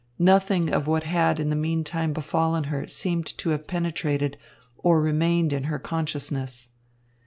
[0.17, 4.35] Nothing of what had in the meantime befallen her seemed to have penetrated,
[4.75, 6.67] or remained in, her consciousness.